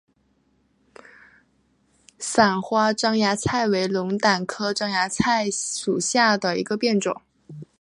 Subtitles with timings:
[2.17, 7.21] 伞花獐牙菜为龙胆科獐牙菜属下的一个变种。